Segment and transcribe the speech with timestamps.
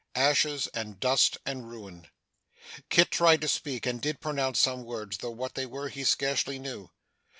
[0.15, 2.07] Ashes, and dust, and ruin!
[2.89, 6.57] Kit tried to speak, and did pronounce some words, though what they were he scarcely
[6.57, 6.89] knew.